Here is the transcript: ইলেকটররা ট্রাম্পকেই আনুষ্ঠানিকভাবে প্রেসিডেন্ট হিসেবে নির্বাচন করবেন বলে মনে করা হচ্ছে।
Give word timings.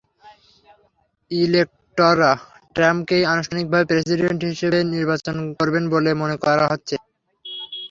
ইলেকটররা 1.31 2.31
ট্রাম্পকেই 2.75 3.23
আনুষ্ঠানিকভাবে 3.33 3.85
প্রেসিডেন্ট 3.91 4.39
হিসেবে 4.51 4.79
নির্বাচন 4.93 5.35
করবেন 5.57 5.83
বলে 5.93 6.11
মনে 6.21 6.35
করা 6.43 6.65
হচ্ছে। 6.71 6.95